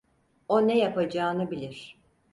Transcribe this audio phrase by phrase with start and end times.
[0.47, 1.99] O ne yapacağını bilir.